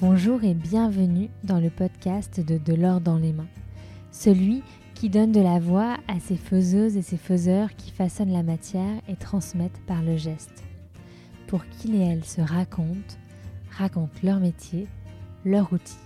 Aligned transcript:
Bonjour 0.00 0.42
et 0.44 0.54
bienvenue 0.54 1.28
dans 1.44 1.60
le 1.60 1.68
podcast 1.68 2.40
de 2.40 2.56
De 2.56 2.72
l'or 2.72 3.02
dans 3.02 3.18
les 3.18 3.34
mains, 3.34 3.50
celui 4.12 4.62
qui 4.94 5.10
donne 5.10 5.30
de 5.30 5.42
la 5.42 5.58
voix 5.58 5.98
à 6.08 6.18
ces 6.20 6.36
faiseuses 6.36 6.96
et 6.96 7.02
ces 7.02 7.18
faiseurs 7.18 7.76
qui 7.76 7.90
façonnent 7.90 8.32
la 8.32 8.42
matière 8.42 9.02
et 9.08 9.16
transmettent 9.16 9.82
par 9.86 10.00
le 10.00 10.16
geste, 10.16 10.64
pour 11.48 11.66
qu'ils 11.66 11.96
et 11.96 11.98
elles 11.98 12.24
se 12.24 12.40
racontent, 12.40 13.18
racontent 13.76 14.18
leur 14.22 14.40
métier, 14.40 14.88
leur 15.44 15.70
outil 15.70 15.98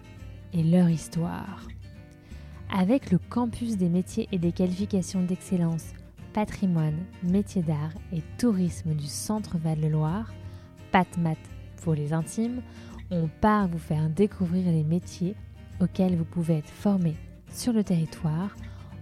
et 0.52 0.64
leur 0.64 0.88
histoire. 0.88 1.64
Avec 2.76 3.12
le 3.12 3.18
campus 3.18 3.76
des 3.76 3.88
métiers 3.88 4.26
et 4.32 4.38
des 4.38 4.50
qualifications 4.50 5.22
d'excellence, 5.22 5.92
patrimoine, 6.32 6.98
métiers 7.22 7.62
d'art 7.62 7.95
et 8.12 8.22
tourisme 8.38 8.92
du 8.92 9.06
Centre 9.06 9.56
Val-de-Loire, 9.56 10.34
PatMat 10.90 11.36
pour 11.84 11.95
les 11.95 12.12
intimes, 12.12 12.61
on 13.11 13.29
part 13.29 13.68
vous 13.68 13.79
faire 13.79 14.08
découvrir 14.11 14.67
les 14.67 14.85
métiers 14.85 15.36
auxquels 15.81 16.17
vous 16.17 16.25
pouvez 16.25 16.58
être 16.58 16.71
formé 16.71 17.14
sur 17.53 17.72
le 17.72 17.85
territoire 17.85 18.57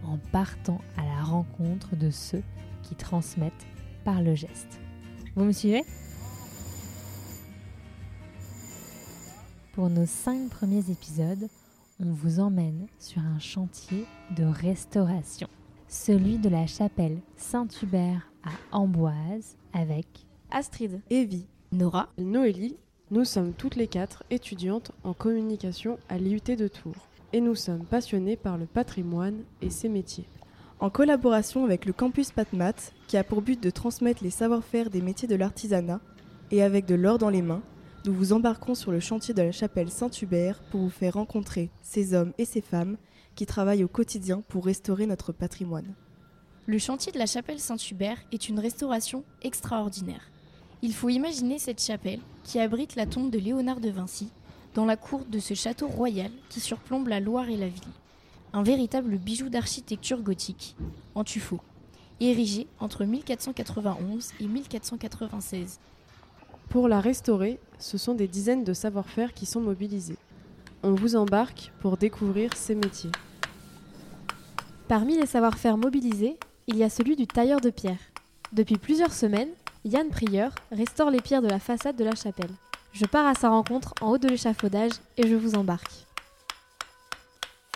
en 0.05 0.19
partant 0.31 0.81
à 0.97 1.05
la 1.05 1.23
rencontre 1.23 1.97
de 1.97 2.11
ceux 2.11 2.43
qui 2.83 2.95
transmettent 2.95 3.67
par 4.05 4.23
le 4.23 4.35
geste. 4.35 4.81
Vous 5.37 5.45
me 5.45 5.53
suivez? 5.53 5.85
Pour 9.73 9.89
nos 9.89 10.07
cinq 10.07 10.51
premiers 10.51 10.91
épisodes, 10.91 11.49
on 12.01 12.13
vous 12.13 12.41
emmène 12.41 12.87
sur 12.99 13.23
un 13.23 13.39
chantier 13.39 14.05
de 14.37 14.45
restauration, 14.45 15.49
celui 15.89 16.39
de 16.39 16.49
la 16.49 16.67
chapelle 16.67 17.19
Saint-Hubert 17.37 18.31
à 18.45 18.77
Amboise 18.77 19.57
avec 19.73 20.07
Astrid, 20.51 21.01
Evie, 21.09 21.47
Nora, 21.71 22.09
Noélie, 22.19 22.77
nous 23.13 23.27
sommes 23.27 23.53
toutes 23.53 23.77
les 23.77 23.89
quatre 23.89 24.25
étudiantes 24.31 24.91
en 25.05 25.13
communication 25.13 25.99
à 26.09 26.17
l'IUT 26.17 26.57
de 26.57 26.67
Tours 26.67 27.09
et 27.35 27.43
nous 27.43 27.55
sommes 27.55 27.85
passionnés 27.85 28.37
par 28.37 28.57
le 28.57 28.65
patrimoine 28.65 29.45
et 29.61 29.69
ses 29.69 29.91
métiers. 29.91 30.25
En 30.81 30.89
collaboration 30.89 31.63
avec 31.63 31.85
le 31.85 31.93
campus 31.93 32.31
PatMat, 32.31 32.73
qui 33.09 33.19
a 33.19 33.23
pour 33.23 33.43
but 33.43 33.63
de 33.63 33.69
transmettre 33.69 34.25
les 34.25 34.31
savoir-faire 34.31 34.89
des 34.89 35.03
métiers 35.03 35.29
de 35.29 35.35
l'artisanat, 35.35 36.01
et 36.51 36.63
avec 36.63 36.87
de 36.87 36.95
l'or 36.95 37.19
dans 37.19 37.29
les 37.29 37.43
mains, 37.43 37.61
nous 38.07 38.15
vous 38.15 38.33
embarquerons 38.33 38.75
sur 38.75 38.91
le 38.91 39.01
chantier 39.01 39.35
de 39.35 39.43
la 39.43 39.53
chapelle 39.53 39.91
Saint-Hubert 39.91 40.63
pour 40.71 40.81
vous 40.81 40.91
faire 40.91 41.15
rencontrer 41.15 41.69
ces 41.83 42.15
hommes 42.15 42.33
et 42.39 42.47
ces 42.47 42.63
femmes 42.63 42.97
qui 43.35 43.45
travaillent 43.45 43.85
au 43.85 43.89
quotidien 43.89 44.43
pour 44.49 44.65
restaurer 44.65 45.05
notre 45.05 45.33
patrimoine. 45.33 45.95
Le 46.65 46.79
chantier 46.79 47.13
de 47.13 47.19
la 47.19 47.27
chapelle 47.27 47.61
Saint-Hubert 47.61 48.25
est 48.33 48.49
une 48.49 48.59
restauration 48.59 49.23
extraordinaire. 49.43 50.33
Il 50.85 50.93
faut 50.93 51.11
imaginer 51.11 51.61
cette 51.61 51.81
chapelle 51.81 52.19
qui 52.43 52.59
abrite 52.59 52.97
la 52.97 53.07
tombe 53.07 53.31
de 53.31 53.39
Léonard 53.39 53.79
de 53.79 53.89
Vinci 53.89 54.31
dans 54.75 54.85
la 54.85 54.97
cour 54.97 55.25
de 55.25 55.39
ce 55.39 55.55
château 55.55 55.87
royal 55.87 56.33
qui 56.49 56.59
surplombe 56.59 57.07
la 57.07 57.21
Loire 57.21 57.49
et 57.49 57.57
la 57.57 57.69
ville. 57.69 57.83
Un 58.53 58.65
véritable 58.65 59.17
bijou 59.17 59.49
d'architecture 59.49 60.21
gothique, 60.23 60.75
en 61.15 61.23
tuffeau, 61.23 61.61
érigé 62.21 62.67
entre 62.81 63.05
1491 63.05 64.33
et 64.41 64.47
1496. 64.49 65.79
Pour 66.69 66.89
la 66.89 67.01
restaurer, 67.01 67.61
ce 67.79 67.97
sont 67.97 68.15
des 68.15 68.27
dizaines 68.27 68.65
de 68.65 68.73
savoir-faire 68.73 69.35
qui 69.35 69.47
sont 69.47 69.61
mobilisés. 69.61 70.19
On 70.83 70.95
vous 70.95 71.15
embarque 71.15 71.73
pour 71.81 71.97
découvrir 71.97 72.57
ces 72.57 72.75
métiers. 72.75 73.13
Parmi 74.89 75.17
les 75.17 75.27
savoir-faire 75.27 75.77
mobilisés, 75.77 76.39
il 76.67 76.77
y 76.77 76.83
a 76.83 76.91
celui 76.91 77.15
du 77.15 77.29
tailleur 77.29 77.61
de 77.61 77.71
pierre. 77.71 78.01
Depuis 78.53 78.79
plusieurs 78.79 79.13
semaines, 79.13 79.53
Yann 79.85 80.11
Prieur 80.11 80.53
restaure 80.71 81.11
les 81.11 81.21
pierres 81.21 81.43
de 81.43 81.49
la 81.49 81.59
façade 81.59 81.97
de 81.97 82.05
la 82.05 82.15
chapelle. 82.15 82.51
Je 82.93 83.05
pars 83.05 83.27
à 83.27 83.35
sa 83.35 83.49
rencontre 83.49 83.95
en 84.01 84.11
haut 84.11 84.19
de 84.19 84.29
l'échafaudage 84.29 84.93
et 85.17 85.27
je 85.27 85.35
vous 85.35 85.57
embarque. 85.57 86.07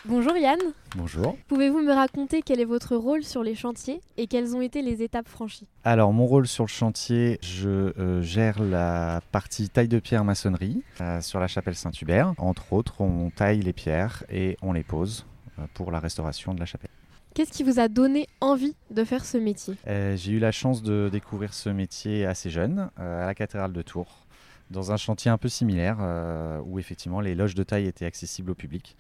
Bonjour 0.05 0.37
Yann. 0.37 0.59
Bonjour. 0.95 1.37
Pouvez-vous 1.49 1.81
me 1.81 1.93
raconter 1.93 2.43
quel 2.43 2.61
est 2.61 2.65
votre 2.65 2.95
rôle 2.95 3.25
sur 3.25 3.43
les 3.43 3.56
chantiers 3.56 4.00
et 4.16 4.28
quelles 4.28 4.55
ont 4.55 4.61
été 4.61 4.83
les 4.83 5.03
étapes 5.03 5.27
franchies? 5.27 5.66
Alors 5.83 6.12
mon 6.12 6.27
rôle 6.27 6.47
sur 6.47 6.62
le 6.62 6.69
chantier, 6.69 7.41
je 7.43 7.93
euh, 7.99 8.22
gère 8.22 8.62
la 8.62 9.21
partie 9.33 9.69
taille 9.69 9.89
de 9.89 9.99
pierre 9.99 10.22
maçonnerie 10.22 10.84
euh, 11.00 11.21
sur 11.21 11.41
la 11.41 11.49
chapelle 11.49 11.75
Saint-Hubert. 11.75 12.34
Entre 12.39 12.72
autres, 12.72 13.00
on 13.00 13.31
taille 13.31 13.62
les 13.62 13.72
pierres 13.72 14.22
et 14.31 14.56
on 14.62 14.72
les 14.72 14.84
pose 14.84 15.27
euh, 15.59 15.65
pour 15.75 15.91
la 15.91 15.99
restauration 15.99 16.55
de 16.55 16.61
la 16.61 16.66
chapelle. 16.66 16.91
Qu'est-ce 17.36 17.52
qui 17.52 17.64
vous 17.64 17.78
a 17.80 17.88
donné 17.88 18.28
envie 18.41 18.74
de 18.91 19.04
faire 19.04 19.22
ce 19.26 19.36
métier? 19.36 19.74
Euh, 19.88 20.16
J'ai 20.16 20.32
eu 20.32 20.38
la 20.38 20.52
chance 20.52 20.82
de 20.82 21.10
découvrir 21.12 21.52
ce 21.52 21.69
métier 21.69 22.24
assez 22.24 22.48
jeune 22.48 22.88
euh, 22.98 23.24
à 23.24 23.26
la 23.26 23.34
cathédrale 23.34 23.74
de 23.74 23.82
Tours, 23.82 24.26
dans 24.70 24.91
un 24.91 24.97
chantier 24.97 25.30
un 25.30 25.36
peu 25.36 25.50
similaire 25.50 25.98
euh, 26.00 26.62
où 26.64 26.78
effectivement 26.78 27.20
les 27.20 27.34
loges 27.34 27.54
de 27.54 27.62
taille 27.62 27.88
étaient 27.88 28.06
accessibles 28.06 28.52
au 28.52 28.54
public. 28.54 28.97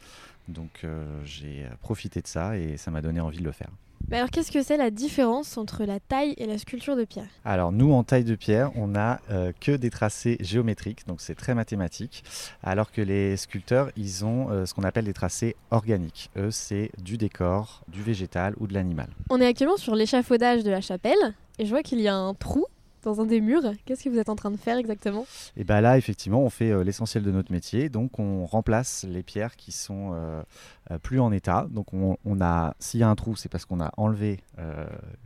Donc 0.48 0.84
j'ai 1.24 1.66
profité 1.80 2.20
de 2.20 2.26
ça 2.26 2.58
et 2.58 2.76
ça 2.76 2.90
m'a 2.90 3.00
donné 3.00 3.20
envie 3.20 3.38
de 3.38 3.44
le 3.44 3.52
faire. 3.52 3.70
Mais 4.08 4.18
Alors 4.18 4.30
qu'est-ce 4.30 4.52
que 4.52 4.62
c'est 4.62 4.76
la 4.76 4.90
différence 4.90 5.58
entre 5.58 5.84
la 5.84 5.98
taille 5.98 6.34
et 6.38 6.46
la 6.46 6.58
sculpture 6.58 6.94
de 6.94 7.04
pierre? 7.04 7.26
Alors 7.44 7.72
nous 7.72 7.92
en 7.92 8.04
taille 8.04 8.22
de 8.22 8.36
pierre, 8.36 8.70
on 8.76 8.86
n'a 8.86 9.20
euh, 9.30 9.50
que 9.60 9.72
des 9.72 9.90
tracés 9.90 10.36
géométriques, 10.40 11.06
donc 11.08 11.20
c'est 11.20 11.34
très 11.34 11.54
mathématique, 11.54 12.22
alors 12.62 12.92
que 12.92 13.00
les 13.00 13.36
sculpteurs, 13.36 13.90
ils 13.96 14.24
ont 14.24 14.50
euh, 14.50 14.64
ce 14.64 14.74
qu'on 14.74 14.84
appelle 14.84 15.06
des 15.06 15.12
tracés 15.12 15.56
organiques. 15.72 16.30
Eux, 16.36 16.52
c'est 16.52 16.92
du 17.02 17.18
décor, 17.18 17.82
du 17.88 18.00
végétal 18.00 18.54
ou 18.58 18.68
de 18.68 18.74
l'animal. 18.74 19.08
On 19.28 19.40
est 19.40 19.46
actuellement 19.46 19.76
sur 19.76 19.96
l'échafaudage 19.96 20.62
de 20.62 20.70
la 20.70 20.80
chapelle 20.80 21.34
et 21.58 21.64
je 21.64 21.70
vois 21.70 21.82
qu'il 21.82 22.00
y 22.00 22.06
a 22.06 22.14
un 22.14 22.34
trou 22.34 22.66
dans 23.06 23.20
un 23.20 23.26
des 23.26 23.40
murs. 23.40 23.62
Qu'est-ce 23.84 24.04
que 24.04 24.08
vous 24.08 24.18
êtes 24.18 24.28
en 24.28 24.36
train 24.36 24.50
de 24.50 24.56
faire 24.56 24.76
exactement? 24.76 25.26
Et 25.56 25.64
bien 25.64 25.80
là, 25.80 25.96
effectivement, 25.96 26.42
on 26.42 26.50
fait 26.50 26.72
euh, 26.72 26.82
l'essentiel 26.82 27.22
de 27.22 27.30
notre 27.30 27.52
métier, 27.52 27.88
donc 27.88 28.18
on 28.18 28.44
remplace 28.44 29.06
les 29.08 29.22
pierres 29.22 29.56
qui 29.56 29.72
sont 29.72 30.10
euh, 30.12 30.42
euh, 30.90 30.98
plus 30.98 31.20
en 31.20 31.32
état. 31.32 31.66
Donc 31.70 31.94
on, 31.94 32.16
a, 32.40 32.74
s'il 32.80 33.00
y 33.00 33.02
a 33.04 33.08
un 33.08 33.14
trou, 33.14 33.36
c'est 33.36 33.48
parce 33.48 33.64
qu'on 33.64 33.80
a 33.80 33.92
enlevé 33.96 34.40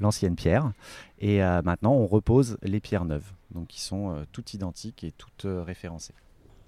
l'ancienne 0.01 0.37
pierre, 0.37 0.73
et 1.19 1.39
maintenant 1.65 1.93
on 1.93 2.07
repose 2.07 2.59
les 2.63 2.81
pierres 2.81 3.05
neuves, 3.05 3.33
donc 3.55 3.69
qui 3.69 3.81
sont 3.81 4.25
toutes 4.33 4.55
identiques 4.55 5.05
et 5.05 5.13
toutes 5.13 5.47
référencées. 5.47 6.15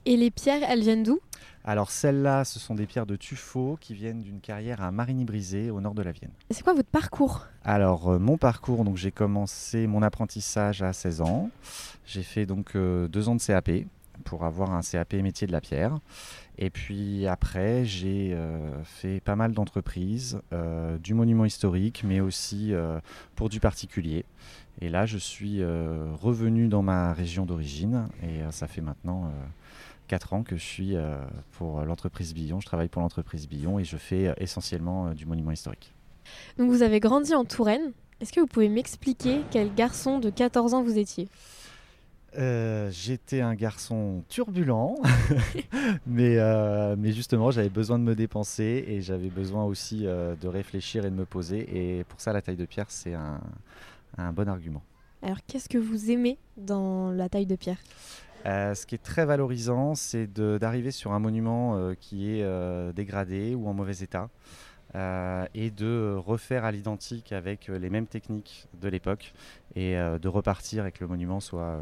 Et 0.05 0.17
les 0.17 0.31
pierres, 0.31 0.63
elles 0.69 0.81
viennent 0.81 1.03
d'où? 1.03 1.21
Alors 1.65 1.93
celles-là, 1.93 2.45
ce 2.45 2.59
sont 2.59 2.75
des 2.75 2.87
pierres 2.87 3.07
de 3.07 3.15
tuffeau 3.15 3.79
qui 3.81 3.95
viennent 3.95 4.21
d'une 4.21 4.41
carrière 4.41 4.83
à 4.83 4.91
Marigny-Brisé 4.91 5.71
au 5.71 5.81
nord 5.81 5.95
de 5.95 6.03
la 6.03 6.11
Vienne. 6.11 6.33
C'est 6.51 6.65
quoi 6.65 6.75
votre 6.75 6.89
parcours? 6.89 7.47
Alors 7.65 8.11
euh, 8.11 8.19
mon 8.19 8.37
parcours, 8.37 8.85
donc 8.85 8.97
j'ai 8.97 9.13
commencé 9.13 9.87
mon 9.87 10.03
apprentissage 10.03 10.83
à 10.83 10.93
16 10.93 11.21
ans. 11.21 11.51
J'ai 12.05 12.25
fait 12.25 12.47
donc 12.47 12.75
euh, 12.75 13.07
deux 13.07 13.29
ans 13.29 13.37
de 13.37 13.41
CAP 13.41 13.71
pour 14.25 14.45
avoir 14.45 14.73
un 14.73 14.81
CAP 14.83 15.15
métier 15.15 15.47
de 15.47 15.53
la 15.53 15.61
pierre. 15.61 15.99
Et 16.59 16.71
puis 16.71 17.27
après, 17.27 17.85
j'ai 17.85 18.35
euh, 18.35 18.83
fait 18.85 19.21
pas 19.21 19.37
mal 19.37 19.53
d'entreprises, 19.53 20.41
euh, 20.53 20.99
du 20.99 21.15
monument 21.15 21.45
historique, 21.45 22.05
mais 22.07 22.21
aussi 22.21 22.73
euh, 22.73 23.01
pour 23.37 23.49
du 23.49 23.59
particulier. 23.59 24.25
Et 24.81 24.89
là, 24.89 25.07
je 25.07 25.19
suis 25.19 25.63
revenu 25.63 26.67
dans 26.67 26.83
ma 26.83 27.13
région 27.13 27.45
d'origine 27.45 28.09
et 28.23 28.41
ça 28.51 28.67
fait 28.67 28.81
maintenant 28.81 29.31
4 30.13 30.35
ans 30.35 30.43
que 30.43 30.59
je 30.59 30.63
suis 30.63 30.95
euh, 30.95 31.17
pour 31.53 31.81
l'entreprise 31.87 32.35
Billon. 32.35 32.61
Je 32.61 32.67
travaille 32.67 32.89
pour 32.89 33.01
l'entreprise 33.01 33.49
Billon 33.49 33.79
et 33.79 33.85
je 33.85 33.97
fais 33.97 34.29
euh, 34.29 34.35
essentiellement 34.37 35.07
euh, 35.07 35.15
du 35.15 35.25
monument 35.25 35.53
historique. 35.53 35.95
Donc 36.59 36.71
vous 36.71 36.83
avez 36.83 37.01
grandi 37.01 37.35
en 37.35 37.47
Touraine. 37.47 37.93
Est-ce 38.21 38.31
que 38.31 38.41
vous 38.41 38.47
pouvez 38.47 38.69
m'expliquer 38.69 39.41
quel 39.51 39.73
garçon 39.75 40.19
de 40.19 40.29
14 40.29 40.75
ans 40.75 40.83
vous 40.83 40.99
étiez? 40.99 41.31
Euh, 42.37 42.91
J'étais 42.91 43.41
un 43.41 43.55
garçon 43.55 44.23
turbulent, 44.29 44.97
mais, 46.07 46.37
euh, 46.37 46.95
mais 46.99 47.13
justement 47.13 47.51
j'avais 47.51 47.71
besoin 47.71 47.99
de 47.99 48.05
me 48.05 48.15
dépenser 48.15 48.85
et 48.87 49.01
j'avais 49.01 49.31
besoin 49.31 49.65
aussi 49.65 50.07
euh, 50.07 50.35
de 50.37 50.47
réfléchir 50.47 51.07
et 51.07 51.11
de 51.11 51.17
me 51.17 51.25
poser. 51.25 51.67
Et 51.75 52.05
pour 52.05 52.21
ça, 52.21 52.35
la 52.35 52.43
taille 52.43 52.57
de 52.57 52.67
pierre, 52.67 52.91
c'est 52.91 53.15
un, 53.15 53.41
un 54.19 54.33
bon 54.35 54.47
argument. 54.47 54.83
Alors 55.23 55.39
qu'est-ce 55.47 55.71
que 55.71 55.79
vous 55.79 56.11
aimez 56.11 56.37
dans 56.59 57.11
la 57.13 57.31
taille 57.31 57.47
de 57.47 57.57
pierre? 57.57 57.79
Euh, 58.47 58.75
ce 58.75 58.87
qui 58.87 58.95
est 58.95 59.03
très 59.03 59.25
valorisant, 59.25 59.95
c'est 59.95 60.27
d'arriver 60.27 60.91
sur 60.91 61.13
un 61.13 61.19
monument 61.19 61.77
euh, 61.77 61.95
qui 61.99 62.31
est 62.31 62.43
euh, 62.43 62.93
dégradé 62.93 63.55
ou 63.55 63.69
en 63.69 63.75
mauvais 63.75 63.97
état 64.03 64.29
et 65.55 65.71
de 65.71 66.15
refaire 66.19 66.67
à 66.67 66.71
l'identique 66.71 67.33
avec 67.33 67.69
les 67.69 67.89
mêmes 67.89 68.07
techniques 68.07 68.69
de 68.79 68.89
l'époque 68.91 69.33
et 69.75 69.95
de 69.95 70.29
repartir 70.29 70.85
et 70.85 70.93
que 70.93 70.99
le 71.01 71.09
monument 71.09 71.41
soit 71.41 71.81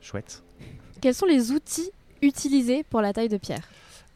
chouette. 0.00 0.42
Quels 1.00 1.14
sont 1.14 1.26
les 1.26 1.52
outils 1.52 1.92
utilisés 2.22 2.82
pour 2.82 3.02
la 3.02 3.12
taille 3.12 3.28
de 3.28 3.36
pierre? 3.36 3.68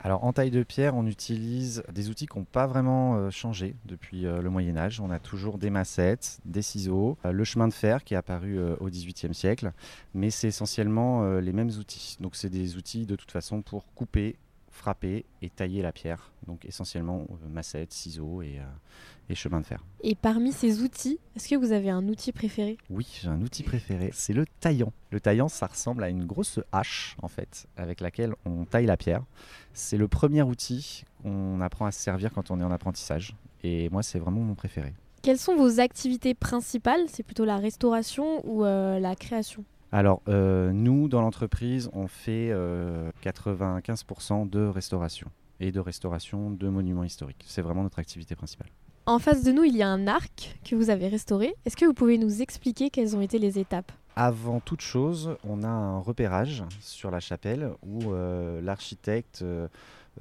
Alors 0.07 0.23
en 0.23 0.35
taille 0.35 0.51
de 0.51 0.63
pierre, 0.63 0.95
on 0.95 1.07
utilise 1.07 1.83
des 1.91 2.11
outils 2.11 2.27
qui 2.27 2.39
n'ont 2.39 2.45
pas 2.45 2.67
vraiment 2.67 3.17
euh, 3.17 3.31
changé 3.31 3.75
depuis 3.87 4.27
euh, 4.27 4.43
le 4.43 4.51
Moyen 4.51 4.77
Âge. 4.77 5.01
On 5.01 5.11
a 5.11 5.19
toujours 5.19 5.57
des 5.57 5.71
massettes, 5.71 6.41
des 6.45 6.61
ciseaux, 6.61 7.17
euh, 7.25 7.33
le 7.33 7.43
chemin 7.43 7.69
de 7.69 7.73
fer 7.73 8.05
qui 8.05 8.13
est 8.13 8.17
apparu 8.19 8.61
au 8.81 8.91
XVIIIe 8.91 9.35
siècle, 9.35 9.73
mais 10.13 10.29
c'est 10.29 10.49
essentiellement 10.49 11.39
les 11.39 11.53
mêmes 11.55 11.71
outils. 11.71 12.19
Donc 12.21 12.37
c'est 12.37 12.51
des 12.51 12.77
outils 12.77 13.07
de 13.07 13.17
toute 13.17 13.31
façon 13.31 13.63
pour 13.63 13.87
couper, 13.95 14.37
frapper 14.75 15.25
et 15.41 15.49
tailler 15.49 15.81
la 15.83 15.93
pierre. 15.93 16.33
Donc 16.47 16.65
essentiellement 16.65 17.27
euh, 17.31 17.49
massette, 17.49 17.93
ciseaux 17.93 18.43
et, 18.43 18.59
euh, 18.59 19.31
et 19.31 19.35
chemin 19.35 19.61
de 19.61 19.67
fer. 19.67 19.83
Et 20.03 20.15
parmi 20.15 20.53
ces 20.53 20.83
outils, 20.83 21.19
est-ce 21.37 21.49
que 21.49 21.55
vous 21.55 21.73
avez 21.73 21.91
un 21.91 22.07
outil 22.09 22.33
préféré? 22.33 22.77
Oui, 22.91 23.07
j'ai 23.23 23.29
un 23.29 23.41
outil 23.41 23.63
préféré, 23.63 24.11
c'est 24.13 24.33
le 24.33 24.45
taillant. 24.61 24.93
Le 25.11 25.21
taillant, 25.21 25.49
ça 25.49 25.67
ressemble 25.67 26.03
à 26.03 26.09
une 26.09 26.27
grosse 26.27 26.61
hache, 26.73 27.17
en 27.23 27.29
fait, 27.29 27.67
avec 27.77 28.01
laquelle 28.01 28.35
on 28.45 28.65
taille 28.65 28.87
la 28.87 28.97
pierre. 28.97 29.25
C'est 29.73 29.97
le 29.97 30.09
premier 30.09 30.43
outil 30.43 31.05
qu'on 31.23 31.61
apprend 31.61 31.87
à 31.87 31.93
se 31.93 32.01
servir 32.01 32.33
quand 32.33 32.51
on 32.51 32.61
est 32.61 32.65
en 32.65 32.73
apprentissage. 32.73 33.37
Et 33.63 33.89
moi, 33.91 34.03
c'est 34.03 34.19
vraiment 34.19 34.41
mon 34.41 34.55
préféré. 34.55 34.93
Quelles 35.23 35.39
sont 35.39 35.57
vos 35.57 35.81
activités 35.81 36.35
principales? 36.35 37.01
C'est 37.09 37.23
plutôt 37.23 37.47
la 37.47 37.57
restauration 37.57 38.47
ou 38.47 38.65
euh, 38.65 38.99
la 38.99 39.15
création? 39.15 39.65
Alors, 39.95 40.23
euh, 40.27 40.73
nous, 40.73 41.07
dans 41.07 41.21
l'entreprise, 41.21 41.89
on 41.93 42.09
fait 42.09 42.49
euh, 42.51 43.13
95% 43.23 44.51
de 44.51 44.67
restauration 44.67 45.29
et 45.61 45.71
de 45.71 45.79
restauration 45.79 46.51
de 46.51 46.69
monuments 46.69 47.05
historiques. 47.05 47.45
C'est 47.47 47.63
vraiment 47.63 47.85
notre 47.85 48.01
activité 48.01 48.35
principale. 48.35 48.67
En 49.07 49.21
face 49.21 49.45
de 49.45 49.53
nous, 49.53 49.63
il 49.63 49.77
y 49.77 49.85
a 49.85 49.89
un 49.89 50.09
arc 50.09 50.59
que 50.65 50.75
vous 50.75 50.91
avez 50.91 51.07
restauré. 51.07 51.55
Est-ce 51.65 51.77
que 51.77 51.85
vous 51.85 51.95
pouvez 51.95 52.19
nous 52.19 52.43
expliquer 52.43 52.91
quelles 52.91 53.15
ont 53.15 53.21
été 53.21 53.39
les 53.39 53.57
étapes? 53.61 53.93
Avant 54.17 54.59
toute 54.59 54.81
chose, 54.81 55.37
on 55.49 55.63
a 55.63 55.69
un 55.69 56.01
repérage 56.01 56.65
sur 56.81 57.13
la 57.13 57.21
chapelle 57.21 57.71
où 57.87 58.15
euh, 58.15 58.61
l'architecte 58.63 59.43
euh, 59.43 59.69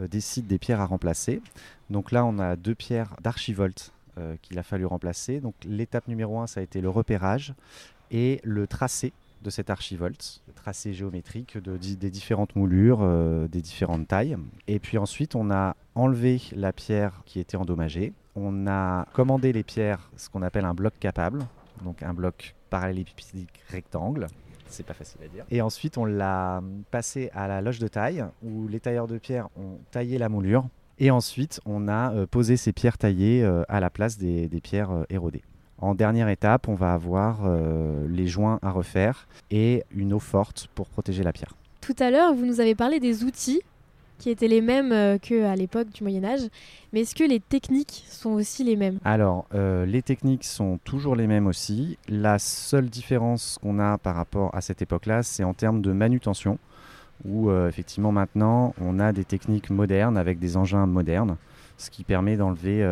euh, 0.01 0.07
décide 0.07 0.45
des 0.45 0.59
pierres 0.59 0.81
à 0.81 0.85
remplacer. 0.85 1.41
Donc 1.89 2.11
là, 2.11 2.25
on 2.25 2.37
a 2.37 2.55
deux 2.55 2.75
pierres 2.75 3.15
d'archivolte 3.23 3.91
euh, 4.19 4.35
qu'il 4.43 4.59
a 4.59 4.63
fallu 4.63 4.85
remplacer. 4.85 5.39
Donc 5.39 5.55
l'étape 5.65 6.07
numéro 6.07 6.39
un, 6.39 6.45
ça 6.45 6.59
a 6.59 6.63
été 6.63 6.79
le 6.79 6.89
repérage 6.89 7.55
et 8.11 8.39
le 8.43 8.67
tracé 8.67 9.13
de 9.43 9.49
cet 9.49 9.69
archivolte, 9.69 10.41
tracé 10.55 10.93
géométrique 10.93 11.57
de, 11.57 11.77
des 11.77 12.09
différentes 12.09 12.55
moulures, 12.55 12.99
euh, 13.01 13.47
des 13.47 13.61
différentes 13.61 14.07
tailles. 14.07 14.37
Et 14.67 14.79
puis 14.79 14.97
ensuite, 14.97 15.35
on 15.35 15.51
a 15.51 15.75
enlevé 15.93 16.41
la 16.55 16.73
pierre 16.73 17.21
qui 17.25 17.39
était 17.39 17.57
endommagée. 17.57 18.13
On 18.35 18.65
a 18.67 19.05
commandé 19.13 19.53
les 19.53 19.63
pierres, 19.63 20.09
ce 20.17 20.29
qu'on 20.29 20.41
appelle 20.41 20.65
un 20.65 20.73
bloc 20.73 20.93
capable, 20.99 21.45
donc 21.83 22.01
un 22.01 22.13
bloc 22.13 22.55
parallélépipédique 22.69 23.61
rectangle. 23.69 24.27
C'est 24.67 24.85
pas 24.85 24.95
facile 24.95 25.21
à 25.23 25.27
dire. 25.27 25.45
Et 25.51 25.61
ensuite, 25.61 25.99
on 25.99 26.05
l'a 26.05 26.63
passé 26.89 27.29
à 27.33 27.47
la 27.47 27.61
loge 27.61 27.77
de 27.77 27.87
taille, 27.87 28.25
où 28.41 28.67
les 28.67 28.79
tailleurs 28.79 29.07
de 29.07 29.19
pierre 29.19 29.49
ont 29.55 29.77
taillé 29.91 30.17
la 30.17 30.29
moulure. 30.29 30.65
Et 30.97 31.11
ensuite, 31.11 31.59
on 31.65 31.87
a 31.87 32.13
euh, 32.13 32.25
posé 32.25 32.57
ces 32.57 32.71
pierres 32.71 32.97
taillées 32.97 33.43
euh, 33.43 33.63
à 33.67 33.79
la 33.79 33.89
place 33.89 34.17
des, 34.17 34.47
des 34.47 34.61
pierres 34.61 35.05
érodées. 35.09 35.43
En 35.83 35.95
dernière 35.95 36.29
étape, 36.29 36.69
on 36.69 36.75
va 36.75 36.93
avoir 36.93 37.41
euh, 37.43 38.07
les 38.07 38.25
joints 38.25 38.57
à 38.61 38.71
refaire 38.71 39.27
et 39.51 39.83
une 39.93 40.13
eau 40.13 40.19
forte 40.19 40.69
pour 40.75 40.87
protéger 40.87 41.23
la 41.23 41.33
pierre. 41.33 41.57
Tout 41.81 41.95
à 41.99 42.09
l'heure, 42.09 42.33
vous 42.33 42.45
nous 42.45 42.61
avez 42.61 42.73
parlé 42.73 43.01
des 43.01 43.25
outils 43.25 43.59
qui 44.17 44.29
étaient 44.29 44.47
les 44.47 44.61
mêmes 44.61 44.93
euh, 44.93 45.17
qu'à 45.17 45.57
l'époque 45.57 45.89
du 45.89 46.03
Moyen 46.03 46.23
Âge. 46.23 46.39
Mais 46.93 47.01
est-ce 47.01 47.13
que 47.13 47.25
les 47.25 47.41
techniques 47.41 48.05
sont 48.07 48.29
aussi 48.29 48.63
les 48.63 48.77
mêmes? 48.77 48.99
Alors, 49.03 49.45
euh, 49.53 49.85
les 49.85 50.01
techniques 50.01 50.45
sont 50.45 50.79
toujours 50.85 51.17
les 51.17 51.27
mêmes 51.27 51.47
aussi. 51.47 51.97
La 52.07 52.39
seule 52.39 52.89
différence 52.89 53.59
qu'on 53.61 53.77
a 53.77 53.97
par 53.97 54.15
rapport 54.15 54.55
à 54.55 54.61
cette 54.61 54.81
époque-là, 54.81 55.21
c'est 55.21 55.43
en 55.43 55.53
termes 55.53 55.81
de 55.81 55.91
manutention, 55.91 56.59
où 57.25 57.49
euh, 57.49 57.67
effectivement 57.67 58.13
maintenant, 58.13 58.73
on 58.79 59.01
a 59.01 59.11
des 59.11 59.25
techniques 59.25 59.69
modernes 59.69 60.17
avec 60.17 60.39
des 60.39 60.55
engins 60.55 60.85
modernes, 60.85 61.35
ce 61.77 61.89
qui 61.89 62.05
permet 62.05 62.37
d'enlever 62.37 62.89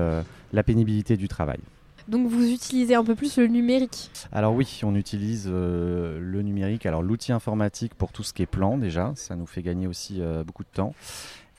la 0.51 0.63
pénibilité 0.63 1.15
du 1.15 1.29
travail. 1.29 1.59
Donc 2.07 2.27
vous 2.27 2.51
utilisez 2.51 2.95
un 2.95 3.03
peu 3.03 3.15
plus 3.15 3.37
le 3.37 3.47
numérique. 3.47 4.09
Alors 4.31 4.53
oui, 4.53 4.81
on 4.83 4.95
utilise 4.95 5.47
euh, 5.47 6.19
le 6.19 6.41
numérique, 6.41 6.85
alors 6.85 7.03
l'outil 7.03 7.31
informatique 7.31 7.95
pour 7.95 8.11
tout 8.11 8.23
ce 8.23 8.33
qui 8.33 8.41
est 8.41 8.47
plan 8.47 8.77
déjà, 8.77 9.13
ça 9.15 9.35
nous 9.35 9.45
fait 9.45 9.61
gagner 9.61 9.87
aussi 9.87 10.21
euh, 10.21 10.43
beaucoup 10.43 10.63
de 10.63 10.69
temps. 10.73 10.93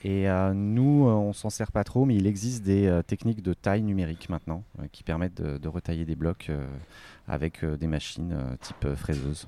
Et 0.03 0.29
euh, 0.29 0.53
nous, 0.53 1.05
on 1.07 1.31
s'en 1.31 1.49
sert 1.49 1.71
pas 1.71 1.85
trop, 1.85 2.03
mais 2.03 2.15
il 2.15 2.27
existe 2.27 2.63
des 2.63 3.01
techniques 3.07 3.41
de 3.41 3.53
taille 3.53 3.83
numérique 3.83 4.27
maintenant 4.27 4.63
qui 4.91 5.01
permettent 5.01 5.41
de, 5.41 5.57
de 5.57 5.67
retailler 5.69 6.03
des 6.03 6.15
blocs 6.15 6.51
avec 7.27 7.63
des 7.63 7.87
machines 7.87 8.35
type 8.59 8.95
fraiseuse. 8.95 9.47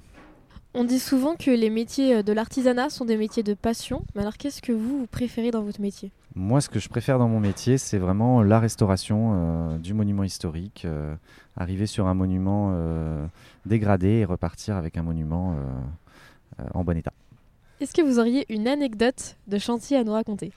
On 0.73 0.85
dit 0.85 0.99
souvent 0.99 1.35
que 1.35 1.51
les 1.51 1.69
métiers 1.69 2.23
de 2.23 2.31
l'artisanat 2.31 2.89
sont 2.89 3.03
des 3.03 3.17
métiers 3.17 3.43
de 3.43 3.53
passion. 3.53 4.05
Mais 4.15 4.21
alors 4.21 4.37
qu'est-ce 4.37 4.61
que 4.61 4.71
vous, 4.71 4.99
vous 4.99 5.07
préférez 5.07 5.51
dans 5.51 5.61
votre 5.61 5.81
métier? 5.81 6.11
Moi, 6.37 6.59
ce 6.59 6.67
que 6.67 6.79
je 6.79 6.89
préfère 6.89 7.17
dans 7.17 7.29
mon 7.29 7.39
métier, 7.39 7.77
c'est 7.77 7.97
vraiment 7.97 8.43
la 8.43 8.59
restauration 8.59 9.31
euh, 9.35 9.77
du 9.77 9.93
monument 9.93 10.23
historique, 10.23 10.83
euh, 10.83 11.15
arriver 11.55 11.85
sur 11.85 12.07
un 12.07 12.13
monument 12.13 12.73
euh, 12.73 13.25
dégradé 13.65 14.07
et 14.07 14.25
repartir 14.25 14.75
avec 14.75 14.97
un 14.97 15.03
monument 15.03 15.55
en 16.73 16.83
bon 16.83 16.97
état. 16.97 17.13
Est-ce 17.79 17.93
que 17.93 18.01
vous 18.01 18.19
auriez 18.19 18.45
une 18.49 18.67
anecdote 18.67 19.37
de 19.47 19.57
chantier 19.57 19.95
à 19.97 20.03
nous 20.03 20.11
raconter? 20.11 20.51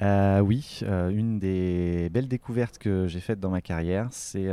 Oui, 0.00 0.80
une 0.82 1.38
des 1.38 2.10
belles 2.10 2.28
découvertes 2.28 2.76
que 2.78 3.06
j'ai 3.06 3.20
faites 3.20 3.40
dans 3.40 3.50
ma 3.50 3.60
carrière, 3.62 4.08
c'est 4.10 4.48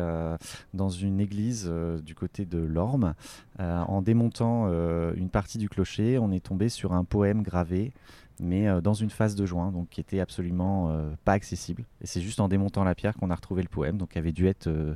dans 0.74 0.90
une 0.90 1.20
église 1.20 1.72
du 2.04 2.16
côté 2.16 2.46
de 2.46 2.58
l'Orme. 2.60 3.14
En 3.58 4.02
démontant 4.02 4.68
une 5.14 5.30
partie 5.30 5.58
du 5.58 5.70
clocher, 5.70 6.20
on 6.20 6.32
est 6.32 6.44
tombé 6.44 6.68
sur 6.68 6.94
un 6.94 7.06
poème 7.06 7.42
gravé, 7.42 7.94
mais 8.40 8.68
euh, 8.68 8.82
dans 8.82 8.94
une 8.94 9.10
phase 9.10 9.36
de 9.36 9.46
joint, 9.46 9.72
donc 9.72 9.90
qui 9.90 10.02
était 10.02 10.20
absolument 10.20 10.90
euh, 10.90 11.10
pas 11.26 11.34
accessible. 11.34 11.84
Et 12.02 12.08
c'est 12.08 12.22
juste 12.22 12.40
en 12.40 12.48
démontant 12.48 12.84
la 12.84 12.96
pierre 12.96 13.16
qu'on 13.16 13.30
a 13.30 13.36
retrouvé 13.36 13.62
le 13.62 13.70
poème, 13.70 13.98
donc 13.98 14.10
qui 14.10 14.18
avait 14.18 14.32
dû 14.32 14.48
être 14.48 14.68
euh, 14.68 14.96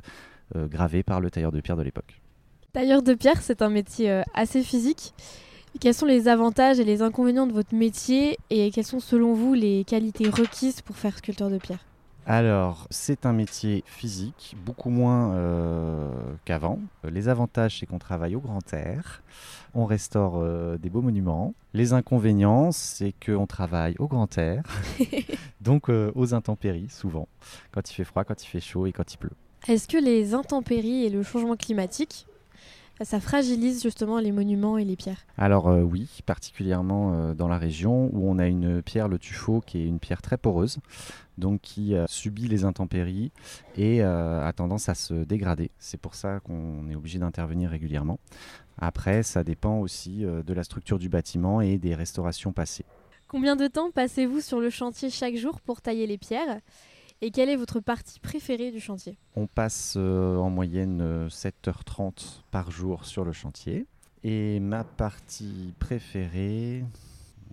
gravé 0.54 1.02
par 1.02 1.20
le 1.20 1.30
tailleur 1.30 1.52
de 1.52 1.60
pierre 1.60 1.76
de 1.76 1.82
l'époque. 1.82 2.20
Tailleur 2.72 3.02
de 3.02 3.14
pierre, 3.14 3.40
c'est 3.40 3.62
un 3.62 3.70
métier 3.70 4.22
assez 4.34 4.62
physique. 4.62 5.14
Quels 5.80 5.94
sont 5.94 6.06
les 6.06 6.28
avantages 6.28 6.80
et 6.80 6.84
les 6.84 7.02
inconvénients 7.02 7.46
de 7.46 7.52
votre 7.52 7.74
métier 7.74 8.36
et 8.50 8.70
quelles 8.70 8.84
sont 8.84 9.00
selon 9.00 9.32
vous 9.32 9.54
les 9.54 9.84
qualités 9.84 10.28
requises 10.28 10.80
pour 10.82 10.96
faire 10.96 11.16
sculpteur 11.18 11.50
de 11.50 11.58
pierre? 11.58 11.84
Alors, 12.26 12.86
c'est 12.90 13.26
un 13.26 13.34
métier 13.34 13.84
physique, 13.86 14.56
beaucoup 14.64 14.88
moins 14.88 15.34
euh, 15.34 16.10
qu'avant. 16.46 16.78
Les 17.04 17.28
avantages, 17.28 17.80
c'est 17.80 17.86
qu'on 17.86 17.98
travaille 17.98 18.34
au 18.34 18.40
grand 18.40 18.72
air, 18.72 19.22
on 19.74 19.84
restaure 19.84 20.36
euh, 20.38 20.78
des 20.78 20.88
beaux 20.88 21.02
monuments. 21.02 21.52
Les 21.74 21.92
inconvénients, 21.92 22.72
c'est 22.72 23.12
qu'on 23.24 23.46
travaille 23.46 23.94
au 23.98 24.06
grand 24.06 24.38
air, 24.38 24.62
donc 25.60 25.90
euh, 25.90 26.12
aux 26.14 26.32
intempéries, 26.32 26.88
souvent, 26.88 27.28
quand 27.72 27.90
il 27.90 27.94
fait 27.94 28.04
froid, 28.04 28.24
quand 28.24 28.42
il 28.42 28.46
fait 28.46 28.60
chaud 28.60 28.86
et 28.86 28.92
quand 28.92 29.12
il 29.12 29.18
pleut. 29.18 29.36
Est-ce 29.68 29.86
que 29.86 29.98
les 29.98 30.32
intempéries 30.32 31.04
et 31.04 31.10
le 31.10 31.22
changement 31.22 31.56
climatique, 31.56 32.26
ça 33.02 33.18
fragilise 33.18 33.82
justement 33.82 34.20
les 34.20 34.30
monuments 34.30 34.78
et 34.78 34.84
les 34.84 34.94
pierres 34.94 35.26
Alors 35.36 35.68
euh, 35.68 35.82
oui, 35.82 36.08
particulièrement 36.26 37.12
euh, 37.12 37.34
dans 37.34 37.48
la 37.48 37.58
région 37.58 38.08
où 38.12 38.30
on 38.30 38.38
a 38.38 38.46
une 38.46 38.82
pierre, 38.82 39.08
le 39.08 39.18
tuffeau, 39.18 39.60
qui 39.60 39.78
est 39.78 39.86
une 39.86 39.98
pierre 39.98 40.22
très 40.22 40.36
poreuse, 40.36 40.78
donc 41.36 41.60
qui 41.60 41.94
euh, 41.94 42.04
subit 42.06 42.46
les 42.46 42.64
intempéries 42.64 43.32
et 43.76 44.02
a 44.02 44.52
tendance 44.54 44.88
à 44.88 44.94
se 44.94 45.14
dégrader. 45.14 45.70
C'est 45.78 46.00
pour 46.00 46.14
ça 46.14 46.40
qu'on 46.40 46.88
est 46.88 46.94
obligé 46.94 47.18
d'intervenir 47.18 47.70
régulièrement. 47.70 48.20
Après, 48.78 49.22
ça 49.22 49.42
dépend 49.42 49.78
aussi 49.78 50.24
de 50.24 50.52
la 50.52 50.64
structure 50.64 50.98
du 50.98 51.08
bâtiment 51.08 51.60
et 51.60 51.78
des 51.78 51.94
restaurations 51.94 52.52
passées. 52.52 52.84
Combien 53.28 53.56
de 53.56 53.66
temps 53.66 53.90
passez-vous 53.90 54.40
sur 54.40 54.60
le 54.60 54.70
chantier 54.70 55.10
chaque 55.10 55.36
jour 55.36 55.60
pour 55.60 55.80
tailler 55.80 56.06
les 56.06 56.18
pierres? 56.18 56.60
Et 57.22 57.30
quelle 57.30 57.48
est 57.48 57.56
votre 57.56 57.80
partie 57.80 58.20
préférée 58.20 58.70
du 58.70 58.80
chantier? 58.80 59.16
On 59.36 59.46
passe 59.46 59.94
euh, 59.96 60.36
en 60.36 60.50
moyenne 60.50 61.00
euh, 61.00 61.28
7h30 61.28 62.42
par 62.50 62.70
jour 62.70 63.04
sur 63.06 63.24
le 63.24 63.32
chantier. 63.32 63.86
Et 64.24 64.60
ma 64.60 64.84
partie 64.84 65.74
préférée, 65.78 66.84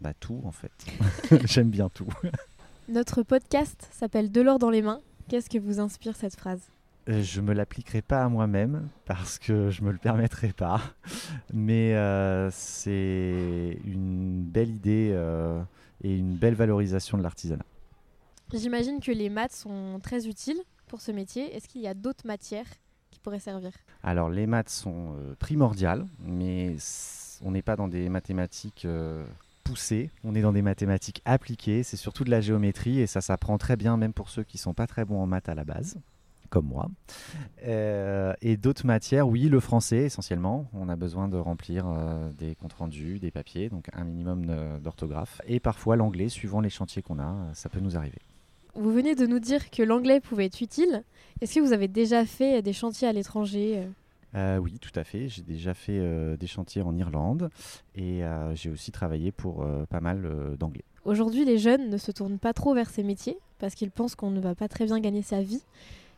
bah 0.01 0.13
tout 0.20 0.41
en 0.46 0.51
fait. 0.51 0.72
J'aime 1.46 1.70
bien 1.70 1.89
tout. 1.89 2.08
Notre 2.89 3.24
podcast 3.24 3.88
s'appelle 3.91 4.32
De 4.32 4.41
l'or 4.41 4.60
dans 4.60 4.70
les 4.70 4.82
mains. 4.82 5.00
Qu'est-ce 5.30 5.50
que 5.50 5.58
vous 5.58 5.80
inspire 5.80 6.15
cette 6.15 6.36
phrase? 6.36 6.62
Euh, 7.10 7.22
Je 7.22 7.39
me 7.41 7.53
l'appliquerai 7.53 8.01
pas 8.01 8.24
à 8.24 8.30
moi-même 8.30 8.88
parce 9.06 9.39
que 9.39 9.70
je 9.70 9.82
me 9.84 9.91
le 9.91 9.98
permettrai 9.98 10.51
pas. 10.53 10.82
Mais 11.53 11.96
euh, 11.96 12.50
c'est 12.51 13.77
une 13.86 14.44
belle 14.44 14.70
idée 14.72 15.12
euh, 15.13 15.62
et 16.03 16.15
une 16.18 16.36
belle 16.36 16.56
valorisation 16.56 17.18
de 17.18 17.24
l'artisanat. 17.24 17.65
J'imagine 18.53 19.00
que 19.00 19.12
les 19.12 19.29
maths 19.29 19.53
sont 19.53 20.00
très 20.03 20.27
utiles 20.27 20.62
pour 20.88 21.00
ce 21.00 21.12
métier. 21.12 21.55
Est-ce 21.55 21.70
qu'il 21.70 21.81
y 21.81 21.88
a 21.88 21.93
d'autres 21.93 22.27
matières 22.27 22.67
qui 23.10 23.20
pourraient 23.20 23.39
servir? 23.39 23.72
Alors 24.03 24.29
les 24.29 24.46
maths 24.46 24.70
sont 24.70 25.15
euh, 25.15 25.36
primordiales, 25.39 26.05
mais 26.20 26.75
on 27.43 27.51
n'est 27.51 27.62
pas 27.62 27.77
dans 27.77 27.88
des 27.88 28.10
mathématiques 28.10 28.84
euh, 28.84 29.25
poussées, 29.63 30.10
on 30.25 30.36
est 30.36 30.41
dans 30.41 30.51
des 30.51 30.62
mathématiques 30.62 31.22
appliquées, 31.24 31.84
c'est 31.84 31.98
surtout 31.98 32.25
de 32.25 32.29
la 32.29 32.41
géométrie 32.41 33.00
et 33.00 33.08
ça 33.08 33.22
s'apprend 33.22 33.58
très 33.58 33.77
bien 33.77 33.96
même 33.96 34.12
pour 34.12 34.29
ceux 34.29 34.43
qui 34.43 34.58
sont 34.58 34.74
pas 34.74 34.86
très 34.86 35.05
bons 35.05 35.22
en 35.22 35.27
maths 35.27 35.48
à 35.48 35.55
la 35.55 35.63
base, 35.63 35.98
comme 36.50 36.65
moi. 36.65 36.89
Euh, 37.65 38.34
et 38.41 38.58
d'autres 38.58 38.86
matières, 38.86 39.29
oui, 39.29 39.43
le 39.43 39.62
français 39.62 40.03
essentiellement, 40.03 40.70
on 40.74 40.89
a 40.89 40.98
besoin 40.98 41.29
de 41.29 41.38
remplir 41.38 41.86
des 42.38 42.55
comptes 42.55 42.74
rendus, 42.74 43.20
des 43.20 43.31
papiers, 43.31 43.70
donc 43.70 43.89
un 43.93 44.03
minimum 44.03 44.46
d'orthographe, 44.81 45.41
et 45.48 45.62
parfois 45.62 45.96
l'anglais, 45.96 46.27
suivant 46.27 46.60
les 46.60 46.70
chantiers 46.70 47.01
qu'on 47.01 47.20
a, 47.20 47.34
ça 47.53 47.70
peut 47.70 47.79
nous 47.79 47.96
arriver. 47.96 48.20
Vous 48.75 48.91
venez 48.91 49.15
de 49.15 49.25
nous 49.25 49.39
dire 49.39 49.69
que 49.69 49.83
l'anglais 49.83 50.21
pouvait 50.21 50.45
être 50.45 50.61
utile. 50.61 51.03
Est-ce 51.41 51.55
que 51.55 51.59
vous 51.59 51.73
avez 51.73 51.87
déjà 51.87 52.25
fait 52.25 52.61
des 52.61 52.73
chantiers 52.73 53.07
à 53.07 53.13
l'étranger 53.13 53.79
euh 53.79 53.89
Euh, 54.35 54.57
oui, 54.57 54.79
tout 54.79 54.97
à 54.97 55.03
fait. 55.03 55.27
J'ai 55.27 55.41
déjà 55.41 55.73
fait 55.73 55.99
euh, 55.99 56.37
des 56.37 56.47
chantiers 56.47 56.81
en 56.81 56.95
Irlande 56.95 57.49
et 57.95 58.23
euh, 58.23 58.55
j'ai 58.55 58.69
aussi 58.69 58.91
travaillé 58.91 59.31
pour 59.31 59.65
pas 59.89 59.99
mal 59.99 60.55
d'anglais. 60.57 60.85
Aujourd'hui, 61.03 61.45
les 61.45 61.57
jeunes 61.57 61.89
ne 61.89 61.97
se 61.97 62.11
tournent 62.11 62.39
pas 62.39 62.53
trop 62.53 62.73
vers 62.73 62.89
ces 62.89 63.03
métiers 63.03 63.37
parce 63.59 63.75
qu'ils 63.75 63.91
pensent 63.91 64.15
qu'on 64.15 64.31
ne 64.31 64.39
va 64.39 64.55
pas 64.55 64.67
très 64.67 64.85
bien 64.85 64.99
gagner 64.99 65.21
sa 65.21 65.41
vie. 65.41 65.61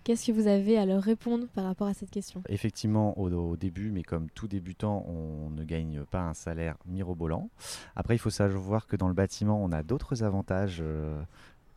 Qu'est-ce 0.04 0.28
que 0.28 0.34
vous 0.34 0.48
avez 0.48 0.78
à 0.78 0.86
leur 0.86 1.02
répondre 1.02 1.48
par 1.56 1.64
rapport 1.64 1.88
à 1.88 1.94
cette 1.94 2.12
question? 2.12 2.44
Effectivement, 2.50 3.18
au, 3.18 3.32
au, 3.32 3.56
début, 3.56 3.90
mais 3.90 4.04
comme 4.04 4.30
tout 4.32 4.50
débutant, 4.50 5.06
on 5.08 5.50
ne 5.50 5.64
gagne 5.64 6.04
pas 6.04 6.20
un 6.20 6.34
salaire 6.34 6.76
mirobolant. 6.86 7.50
Après, 7.96 8.14
il 8.14 8.20
faut 8.20 8.30
savoir 8.30 8.86
que 8.86 8.98
dans 8.98 9.08
le 9.08 9.14
bâtiment, 9.14 9.64
on 9.64 9.72
a 9.72 9.82
d'autres 9.82 10.22
avantages. 10.22 10.84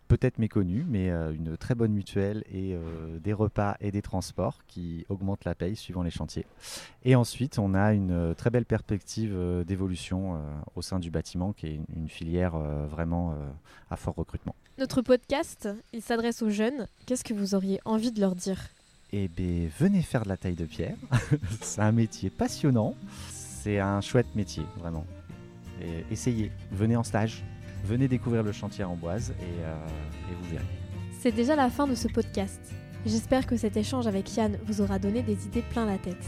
Peut-être 0.09 0.39
méconnus, 0.39 0.85
mais 0.89 1.11
euh, 1.11 1.33
une 1.33 1.57
très 1.57 1.75
bonne 1.75 1.93
mutuelle 1.93 2.45
et 2.53 2.75
euh, 2.75 3.19
des 3.19 3.33
repas 3.33 3.77
et 3.81 3.91
des 3.91 4.03
transports 4.03 4.61
qui 4.69 5.05
augmentent 5.09 5.45
la 5.45 5.57
paye 5.57 5.75
suivant 5.75 6.05
les 6.05 6.11
chantiers. 6.11 6.47
Et 7.05 7.17
ensuite, 7.17 7.59
on 7.59 7.75
a 7.75 7.93
une 7.93 8.13
euh, 8.13 8.35
très 8.35 8.51
belle 8.51 8.67
perspective 8.67 9.37
d'évolution 9.67 10.41
au 10.77 10.83
sein 10.83 10.99
du 10.99 11.11
bâtiment, 11.11 11.53
qui 11.53 11.67
est 11.67 11.81
une, 11.97 12.09
filière 12.09 12.57
vraiment 12.57 13.35
à 13.91 13.97
fort 13.97 14.15
recrutement. 14.15 14.55
Notre 14.79 15.03
podcast, 15.03 15.69
il 15.93 16.03
s'adresse 16.03 16.43
aux 16.43 16.51
jeunes. 16.51 16.87
Qu'est-ce 17.07 17.25
que 17.25 17.35
vous 17.35 17.55
auriez 17.55 17.81
envie 17.85 18.13
de 18.13 18.21
leur 18.21 18.35
dire? 18.35 18.61
Eh 19.13 19.29
bien, 19.29 19.69
venez 19.79 20.03
faire 20.03 20.23
de 20.23 20.29
la 20.29 20.37
taille 20.37 20.55
de 20.55 20.65
pierre. 20.65 20.97
c'est 21.61 21.81
un 21.81 21.93
métier 21.93 22.31
passionnant. 22.31 22.95
C'est 23.29 23.81
un 23.81 24.01
chouette 24.01 24.35
métier, 24.35 24.65
vraiment. 24.79 25.05
Et 25.83 26.05
essayez, 26.13 26.51
venez 26.73 26.97
en 26.97 27.03
stage, 27.03 27.45
venez 27.87 28.09
découvrir 28.09 28.43
le 28.43 28.53
chantier 28.53 28.85
Amboise 28.85 29.33
et, 29.41 29.65
euh, 29.65 29.75
et 30.31 30.35
vous 30.35 30.51
verrez. 30.51 30.65
C'est 31.21 31.33
déjà 31.33 31.57
la 31.57 31.71
fin 31.71 31.87
de 31.87 31.95
ce 31.95 32.09
podcast. 32.09 32.61
J'espère 33.07 33.47
que 33.47 33.57
cet 33.57 33.77
échange 33.77 34.07
avec 34.07 34.37
Yann 34.37 34.59
vous 34.67 34.81
aura 34.81 34.99
donné 34.99 35.23
des 35.23 35.47
idées 35.47 35.63
plein 35.63 35.87
la 35.87 35.97
tête. 35.97 36.25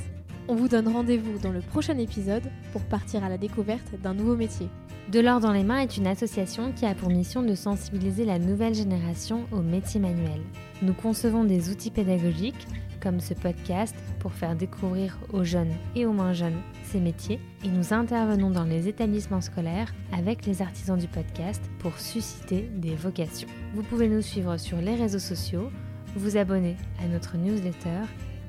On 0.47 0.55
vous 0.55 0.69
donne 0.69 0.89
rendez-vous 0.89 1.39
dans 1.39 1.53
le 1.53 1.61
prochain 1.61 1.99
épisode 1.99 2.45
pour 2.73 2.83
partir 2.83 3.25
à 3.25 3.29
la 3.29 3.37
découverte 3.37 4.01
d'un 4.03 4.15
nouveau 4.15 4.37
métier. 4.37 4.69
De 5.09 5.21
l'or 5.21 5.41
dans 5.41 5.53
les 5.53 5.65
mains 5.65 5.79
est 5.79 5.97
une 5.97 6.07
association 6.07 6.71
qui 6.73 6.85
a 6.85 6.95
pour 6.95 7.09
mission 7.09 7.43
de 7.43 7.55
sensibiliser 7.55 8.27
la 8.27 8.39
nouvelle 8.39 8.75
génération 8.75 9.47
aux 9.53 9.63
métiers 9.63 10.01
manuels. 10.01 10.43
Nous 10.83 10.93
concevons 10.93 11.45
des 11.45 11.71
outils 11.71 11.91
pédagogiques, 11.91 12.69
comme 13.01 13.19
ce 13.19 13.33
podcast, 13.33 13.95
pour 14.19 14.35
faire 14.35 14.55
découvrir 14.55 15.19
aux 15.33 15.45
jeunes 15.45 15.73
et 15.97 16.05
aux 16.05 16.13
moins 16.13 16.35
jeunes 16.35 16.61
ces 16.85 17.01
métiers, 17.01 17.41
et 17.65 17.69
nous 17.69 17.95
intervenons 17.95 18.51
dans 18.51 18.65
les 18.65 18.87
établissements 18.87 19.41
scolaires 19.41 19.95
avec 20.13 20.45
les 20.45 20.61
artisans 20.61 20.99
du 20.99 21.09
podcast 21.09 21.63
pour 21.79 21.99
susciter 21.99 22.69
des 22.77 22.95
vocations. 22.95 23.49
Vous 23.75 23.85
pouvez 23.85 24.09
nous 24.09 24.21
suivre 24.21 24.59
sur 24.59 24.77
les 24.77 24.95
réseaux 24.95 25.19
sociaux, 25.19 25.71
vous 26.17 26.37
abonner 26.37 26.77
à 27.03 27.09
notre 27.09 27.39
newsletter 27.39 28.03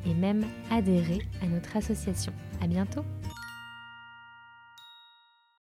et 0.06 0.14
même 0.14 0.44
adhérer 0.72 1.20
à 1.42 1.48
notre 1.48 1.78
association. 1.78 2.34
À 2.62 2.68
bientôt! 2.68 3.06